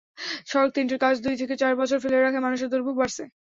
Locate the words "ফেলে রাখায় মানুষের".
2.03-2.71